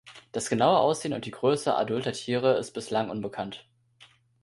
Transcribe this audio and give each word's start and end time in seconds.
Das 0.31 0.49
genaue 0.49 0.79
Aussehen 0.79 1.13
und 1.13 1.25
die 1.25 1.29
Größe 1.29 1.75
adulter 1.75 2.13
Tiere 2.13 2.57
ist 2.57 2.71
bislang 2.71 3.11
unbekannt. 3.11 3.67